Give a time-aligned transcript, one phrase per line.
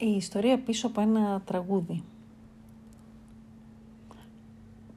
[0.00, 2.02] η ιστορία πίσω από ένα τραγούδι.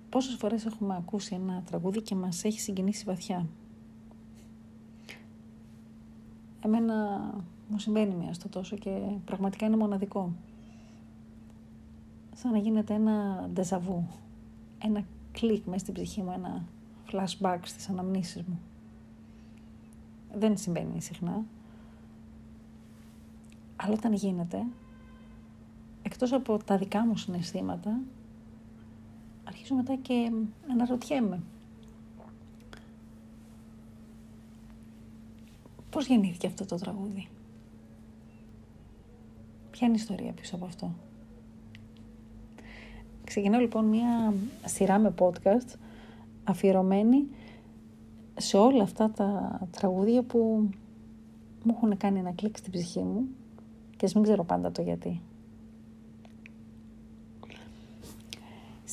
[0.10, 3.46] Πόσες φορές έχουμε ακούσει ένα τραγούδι και μας έχει συγκινήσει βαθιά;
[6.62, 7.20] Εμένα
[7.70, 10.34] μου συμβαίνει μία στο τόσο και πραγματικά είναι μοναδικό.
[12.35, 14.08] Σαν να γίνεται ένα ντεζαβού,
[14.79, 16.66] ένα κλικ μέσα στην ψυχή μου, ένα
[17.12, 18.59] flashback στις αναμνήσεις μου.
[20.34, 21.44] Δεν συμβαίνει συχνά.
[23.76, 24.66] Αλλά όταν γίνεται,
[26.14, 27.99] εκτός από τα δικά μου συναισθήματα,
[29.44, 30.31] αρχίζω μετά και
[30.71, 31.40] αναρωτιέμαι.
[35.90, 37.27] Πώς γεννήθηκε αυτό το τραγούδι;
[39.71, 40.91] Ποια είναι η ιστορία πίσω από αυτό;
[43.23, 44.34] Ξεκινάω λοιπόν μια
[44.66, 45.76] σειρά με podcast
[46.43, 47.27] αφιερωμένη
[48.38, 50.70] σε όλα αυτά τα τραγούδια που
[51.63, 53.27] μου έχουν κάνει ένα κλικ στην ψυχή μου
[53.98, 55.21] και μην ξέρω πάντα το γιατί.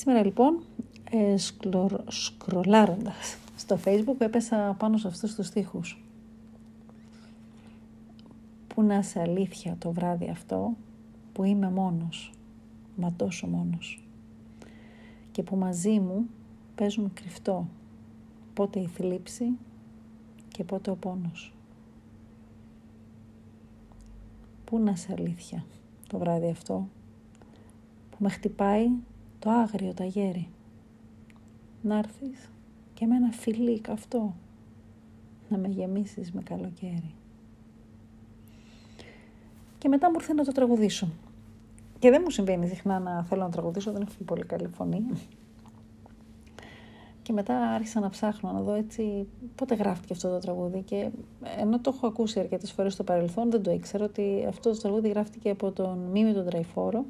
[0.00, 0.62] Σήμερα λοιπόν,
[1.10, 1.36] ε,
[2.06, 6.04] σκρολάροντας στο facebook έπεσα πάνω σε αυτούς τους στίχους.
[8.66, 10.72] Πού να σε αλήθεια το βράδυ αυτό
[11.32, 12.32] που είμαι μόνος,
[12.96, 14.04] μα τόσο μόνος.
[15.32, 16.26] Και που μαζί μου
[16.74, 17.68] παίζουν κρυφτό
[18.54, 19.44] πότε η θλίψη
[20.48, 21.52] και πότε ο πόνος.
[24.64, 25.64] Πού να σε αλήθεια
[26.08, 26.88] το βράδυ αυτό
[28.10, 28.88] που με χτυπάει
[29.40, 30.48] το άγριο ταγέρι.
[31.82, 32.50] Να έρθεις
[32.94, 34.34] και με ένα φιλί καυτό
[35.48, 37.14] να με γεμίσεις με καλοκαίρι.
[39.78, 41.08] Και μετά μου ήρθε να το τραγουδήσω.
[41.98, 45.06] Και δεν μου συμβαίνει συχνά να θέλω να τραγουδήσω, δεν έχω πολύ καλή φωνή.
[47.22, 50.82] Και μετά άρχισα να ψάχνω να δω έτσι πότε γράφτηκε αυτό το τραγούδι.
[50.82, 51.10] Και
[51.58, 55.08] ενώ το έχω ακούσει αρκετές φορές στο παρελθόν, δεν το ήξερα ότι αυτό το τραγούδι
[55.08, 57.04] γράφτηκε από τον Μίμη τον Τραϊφόρο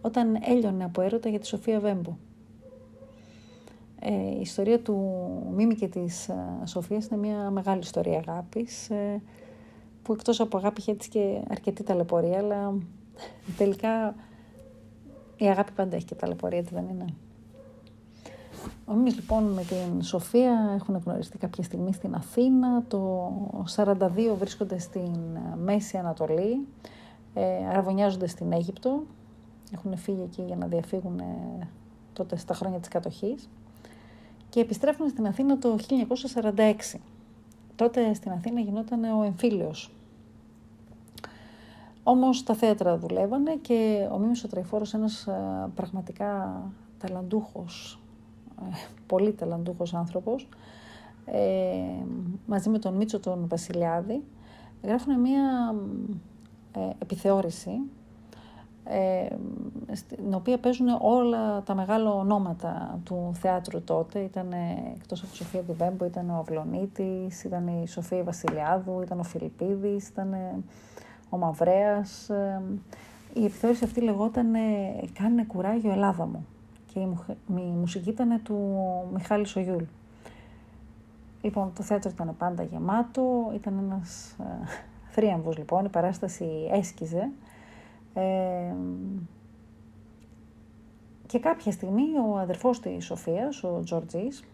[0.00, 2.16] όταν έλειωνε από έρωτα για τη Σοφία Βέμπο.
[4.00, 4.96] Ε, η ιστορία του
[5.54, 9.22] Μίμη και της ε, Σοφίας είναι μια μεγάλη ιστορία αγάπης ε,
[10.02, 12.74] που εκτός από αγάπη είχε έτσι και αρκετή ταλαιπωρία αλλά
[13.56, 14.14] τελικά
[15.36, 17.04] η αγάπη πάντα έχει και ταλαιπωρία, έτσι δεν είναι.
[18.84, 23.32] Ο Μίμης λοιπόν με την Σοφία έχουν γνωριστεί κάποια στιγμή στην Αθήνα, το
[23.76, 23.94] 42
[24.38, 25.16] βρίσκονται στην
[25.64, 26.66] Μέση Ανατολή,
[27.34, 29.02] ε, αραβωνιάζονται στην Αίγυπτο,
[29.72, 31.68] έχουν φύγει εκεί για να διαφύγουν ε,
[32.12, 33.48] τότε στα χρόνια της κατοχής
[34.48, 35.76] και επιστρέφουν στην Αθήνα το
[36.94, 36.98] 1946.
[37.76, 39.90] Τότε στην Αθήνα γινόταν ο εμφύλιος.
[42.02, 46.62] Όμως τα θέατρα δουλεύανε και ο Μίμης ο Τραϊφόρος, ένας ε, πραγματικά
[46.98, 48.00] ταλαντούχος,
[48.60, 48.74] ε,
[49.06, 50.48] πολύ ταλαντούχος άνθρωπος,
[52.46, 54.24] μαζί με τον Μίτσο τον Βασιλιάδη,
[54.82, 55.74] γράφουν μία
[56.98, 57.70] επιθεώρηση
[58.90, 59.36] ε,
[59.94, 64.18] στην οποία παίζουν όλα τα μεγάλα ονόματα του θεάτρου τότε.
[64.18, 64.52] Ήταν
[64.94, 70.36] εκτός από Σοφία Διβέμπο, ήταν ο Αυλονίτης, ήταν η Σοφία Βασιλιάδου, ήταν ο Φιλιππίδης, ήταν
[71.28, 72.28] ο Μαυρέας.
[72.28, 72.62] Ε,
[73.32, 74.52] η επιθεώρηση αυτή λεγόταν
[75.12, 76.46] «Κάνε κουράγιο Ελλάδα μου»
[76.92, 78.58] και η μουσική ήταν του
[79.12, 79.84] Μιχάλη Σογιούλ.
[81.42, 84.44] Λοιπόν, το θέατρο ήταν πάντα γεμάτο, ήταν ένας ε,
[85.10, 87.30] θρίαμβος λοιπόν, η παράσταση έσκιζε
[91.26, 94.44] και κάποια στιγμή ο αδερφός της Σοφίας, ο Τζορτζής,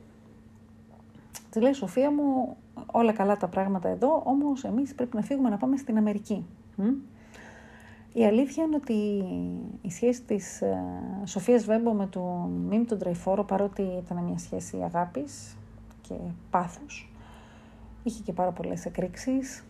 [1.50, 2.56] της λέει «Σοφία μου,
[2.86, 6.46] όλα καλά τα πράγματα εδώ, όμως εμείς πρέπει να φύγουμε να πάμε στην Αμερική».
[8.12, 9.24] Η αλήθεια είναι ότι
[9.82, 10.82] η σχέση της ε,
[11.24, 15.56] Σοφίας Βέμπο με τον Μίμη τον Τραϊφόρο, παρότι ήταν μια σχέση αγάπης
[16.00, 16.14] και
[16.50, 17.12] πάθους,
[18.02, 19.64] είχε και πάρα πολλές εκρήξεις.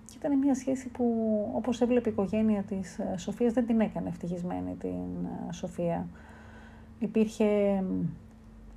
[0.23, 1.05] ήταν μια σχέση που,
[1.53, 6.07] όπως έβλεπε η οικογένεια της ε, Σοφίας, δεν την έκανε ευτυχισμένη την ε, Σοφία.
[6.99, 7.83] Υπήρχε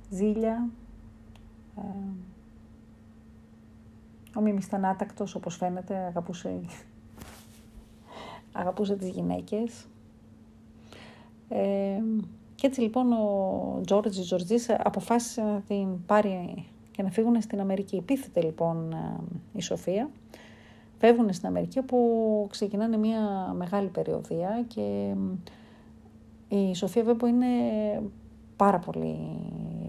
[0.09, 0.69] ζήλια,
[1.77, 1.81] ε,
[4.37, 6.61] ο Μίμης ήταν άτακτος, όπως φαίνεται, αγαπούσε,
[8.61, 9.87] αγαπούσε τις γυναίκες.
[11.49, 12.01] Ε,
[12.55, 17.95] και έτσι λοιπόν ο Τζόρτζη Τζορτζής αποφάσισε να την πάρει και να φύγουν στην Αμερική.
[17.95, 18.95] Υπήθεται λοιπόν
[19.53, 20.09] η Σοφία
[21.05, 25.13] φεύγουν στην Αμερική όπου ξεκινάνε μια μεγάλη περιοδία και
[26.47, 27.45] η Σοφία Βέμπο είναι
[28.55, 29.17] πάρα πολύ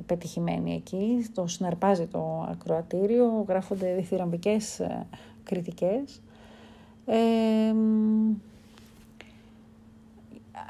[0.06, 5.06] πετυχημένη εκεί, το συναρπάζει το ακροατήριο, γράφονται διθυραμβικές ε,
[5.44, 6.22] κριτικές.
[7.06, 7.74] Ε,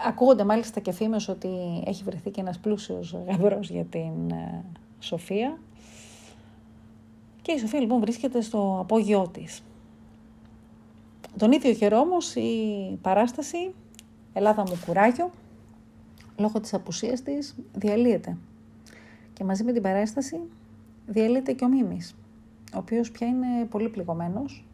[0.07, 4.65] ακούγονται μάλιστα και φήμες ότι έχει βρεθεί και ένας πλούσιος γαμπρός για την ε,
[4.99, 5.59] Σοφία.
[7.43, 9.63] Και η Σοφία λοιπόν βρίσκεται στο απόγειό της.
[11.39, 13.75] Τον ίδιο καιρό όμως η παράσταση
[14.33, 15.31] «Ελλάδα μου κουράγιο»
[16.39, 18.37] λόγω της απουσίας της διαλύεται.
[19.33, 20.41] Και μαζί με την παράσταση
[21.07, 22.15] διαλύεται και ο Μίμης,
[22.75, 24.65] ο οποίος πια είναι πολύ πληγωμένος.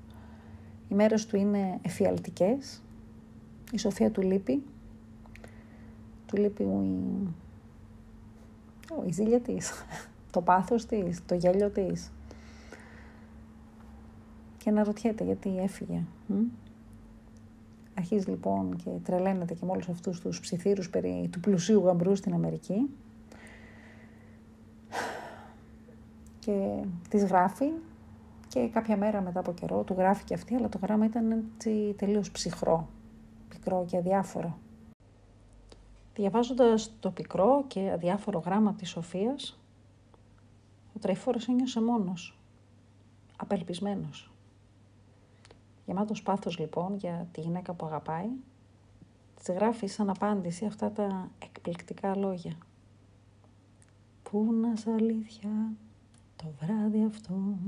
[0.89, 2.83] Οι μέρες του είναι εφιαλτικές.
[3.73, 4.63] Η Σοφία του λείπει.
[6.27, 6.99] Του λείπει η,
[9.07, 9.73] η ζήλια της,
[10.33, 12.13] το πάθος της, το γέλιο της.
[14.63, 16.03] Και αναρωτιέται γιατί έφυγε.
[17.99, 22.35] Αρχίζει λοιπόν και τρελαίνεται και με όλους αυτούς τους ψιθύρους περί του πλουσίου γαμπρού στην
[22.35, 22.91] Αμερική.
[26.39, 27.71] Και τις γράφει
[28.49, 31.95] και κάποια μέρα μετά από καιρό του γράφει και αυτή, αλλά το γράμμα ήταν έτσι
[31.99, 32.89] τελείως ψυχρό,
[33.49, 34.59] πικρό και αδιάφορο.
[36.15, 39.61] Διαβάζοντας το πικρό και αδιάφορο γράμμα της Σοφίας,
[40.97, 42.39] ο Τραϊφόρος ένιωσε μόνος,
[43.37, 44.33] απελπισμένος.
[45.87, 48.29] Γεμάτος πάθος λοιπόν για τη γυναίκα που αγαπάει,
[49.35, 52.57] της γράφει σαν απάντηση αυτά τα εκπληκτικά λόγια.
[54.23, 55.73] Πού να σ' αλήθεια
[56.37, 57.59] το βράδυ αυτό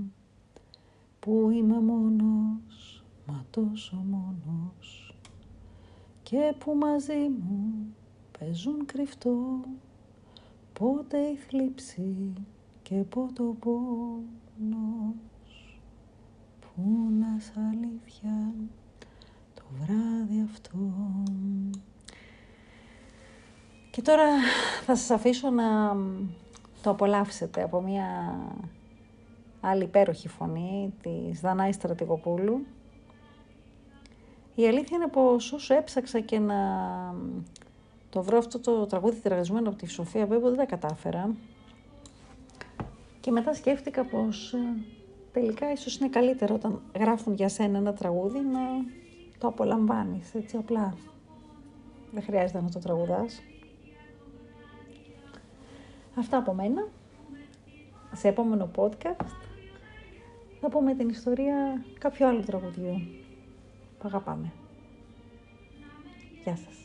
[1.21, 5.15] που είμαι μόνος, μα τόσο μόνος
[6.23, 7.95] και που μαζί μου
[8.39, 9.61] παίζουν κρυφτό
[10.73, 12.33] πότε η θλίψη
[12.83, 15.15] και πότε ο πόνος
[16.75, 18.53] Πού να σ' αλήθεια
[19.55, 20.79] το βράδυ αυτό.
[23.91, 24.25] Και τώρα
[24.85, 25.97] θα σας αφήσω να
[26.83, 28.39] το απολαύσετε από μια
[29.61, 32.67] άλλη υπέροχη φωνή της Δανάη Στρατηγοπούλου.
[34.55, 36.57] Η αλήθεια είναι πως όσο έψαξα και να
[38.11, 41.35] το βρω αυτό το τραγούδι τυραρισμένο από τη Σοφία βέβαια δεν τα κατάφερα.
[43.21, 44.55] Και μετά σκέφτηκα πως
[45.35, 48.61] τελικά ίσως είναι καλύτερο όταν γράφουν για σένα ένα τραγούδι να
[49.39, 50.95] το απολαμβάνεις, έτσι απλά.
[52.13, 53.43] Δεν χρειάζεται να το τραγουδάς.
[56.15, 56.89] Αυτά από μένα.
[58.13, 59.27] Σε επόμενο podcast
[60.61, 63.01] θα πούμε την ιστορία κάποιου άλλου τραγουδιού
[63.99, 64.53] που αγαπάμε.
[66.45, 66.84] Γεια σας.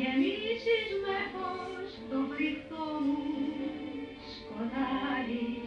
[0.00, 3.18] Γεμίσεις με φως το φρικτό μου
[4.32, 5.61] σκοτάδι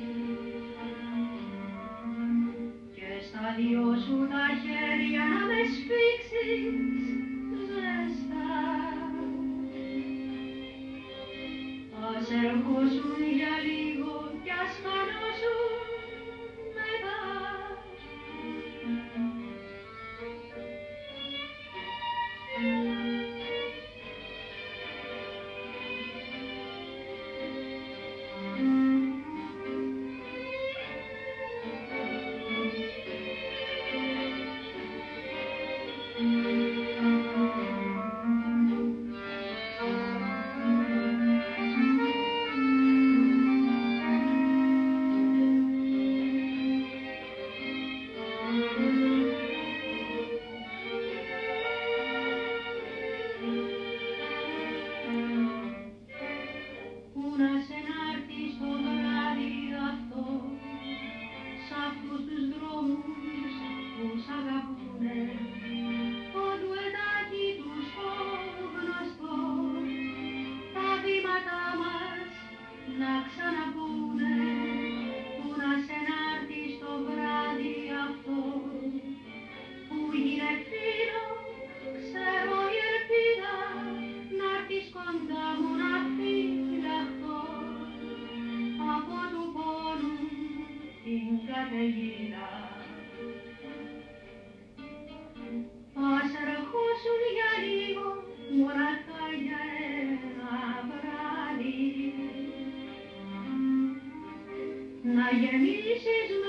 [105.36, 106.45] Ayani Shedu